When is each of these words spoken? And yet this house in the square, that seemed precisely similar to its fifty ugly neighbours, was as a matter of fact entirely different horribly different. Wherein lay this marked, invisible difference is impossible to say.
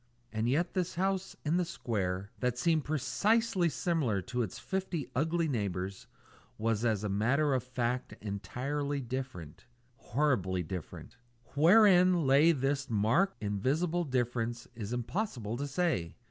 And 0.33 0.49
yet 0.49 0.73
this 0.73 0.95
house 0.95 1.35
in 1.45 1.57
the 1.57 1.63
square, 1.63 2.31
that 2.39 2.57
seemed 2.57 2.83
precisely 2.85 3.69
similar 3.69 4.19
to 4.23 4.41
its 4.41 4.57
fifty 4.57 5.07
ugly 5.15 5.47
neighbours, 5.47 6.07
was 6.57 6.83
as 6.83 7.03
a 7.03 7.07
matter 7.07 7.53
of 7.53 7.61
fact 7.63 8.15
entirely 8.19 8.99
different 8.99 9.65
horribly 9.97 10.63
different. 10.63 11.17
Wherein 11.53 12.25
lay 12.25 12.51
this 12.51 12.89
marked, 12.89 13.43
invisible 13.43 14.03
difference 14.03 14.67
is 14.73 14.91
impossible 14.91 15.55
to 15.57 15.67
say. 15.67 16.15